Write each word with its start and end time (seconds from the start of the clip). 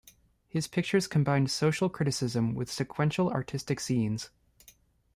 His 0.47 0.65
pictures 0.67 1.05
combined 1.05 1.51
social 1.51 1.87
criticism 1.87 2.55
with 2.55 2.71
sequential 2.71 3.29
artistic 3.29 3.79
scenes. 3.79 4.31